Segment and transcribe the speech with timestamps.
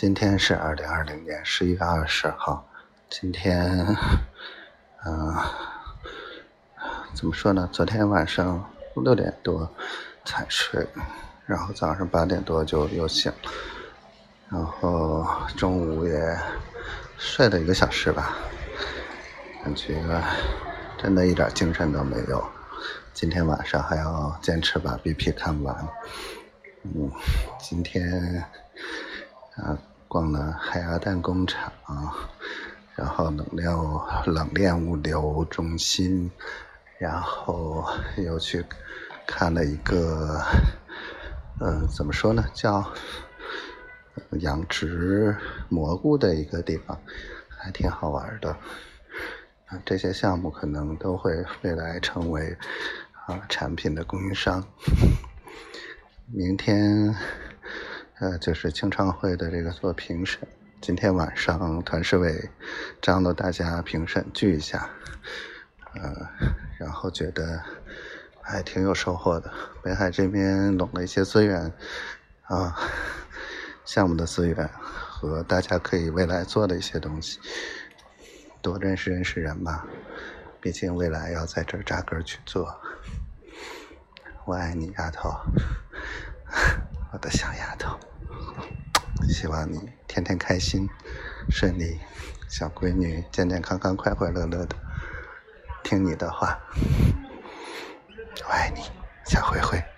[0.00, 2.64] 今天是二零二零年十一月二十号。
[3.10, 3.84] 今天，
[5.04, 5.34] 嗯，
[7.14, 7.68] 怎么说呢？
[7.72, 8.64] 昨天晚上
[8.94, 9.68] 六点多
[10.24, 10.86] 才睡，
[11.46, 13.32] 然后早上八点多就又醒，
[14.48, 15.26] 然后
[15.56, 16.38] 中午也
[17.16, 18.36] 睡了一个小时吧，
[19.64, 20.00] 感觉
[20.96, 22.48] 真的一点精神都没有。
[23.12, 25.88] 今天晚上还要坚持把 BP 看完。
[26.84, 27.10] 嗯，
[27.58, 28.44] 今天。
[29.58, 29.76] 啊，
[30.08, 31.70] 逛了海鸭蛋工厂，
[32.96, 36.30] 然后冷料冷链物流中心，
[36.98, 37.84] 然后
[38.16, 38.64] 又去
[39.26, 40.42] 看了一个，
[41.60, 42.90] 嗯，怎么说呢，叫
[44.40, 45.36] 养殖
[45.68, 46.98] 蘑菇的一个地方，
[47.48, 48.56] 还挺好玩的。
[49.66, 52.56] 啊，这些项目可能都会未来成为
[53.26, 54.64] 啊产品的供应商。
[56.32, 57.14] 明天。
[58.20, 60.40] 呃，就是清唱会的这个做评审，
[60.80, 62.50] 今天晚上团市委
[63.00, 64.90] 张罗大家评审聚一下，
[65.94, 66.28] 呃，
[66.78, 67.62] 然后觉得
[68.42, 69.52] 还挺有收获的。
[69.84, 71.72] 北海这边拢了一些资源，
[72.42, 72.76] 啊，
[73.84, 77.38] 项目的资源和大家可以未来做的一些东西，
[78.60, 79.86] 多认识认识人吧。
[80.60, 82.68] 毕竟未来要在这扎根去做。
[84.44, 85.30] 我爱你，丫头，
[87.12, 87.57] 我的小丫。
[89.40, 90.88] 希望你天天开心、
[91.48, 92.00] 顺利，
[92.48, 94.74] 小闺女健健康康、快快乐乐的，
[95.84, 96.58] 听你的话，
[98.44, 98.80] 我爱你，
[99.26, 99.97] 小灰灰。